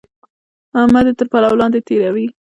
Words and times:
احمد 0.79 1.05
يې 1.09 1.13
تر 1.19 1.25
پلو 1.31 1.53
لاندې 1.61 1.79
تېروي. 1.87 2.27